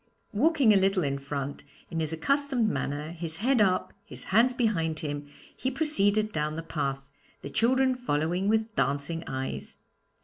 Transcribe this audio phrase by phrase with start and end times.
[0.33, 5.01] Walking a little in front, in his accustomed manner, his head up, his hands behind
[5.01, 7.11] him, he proceeded down the path,
[7.43, 9.77] the children following with dancing eyes.